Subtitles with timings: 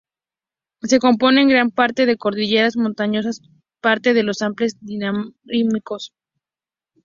[0.81, 3.39] Se compone en gran parte de cordilleras montañosas,
[3.81, 6.15] parte de los Alpes Dináricos.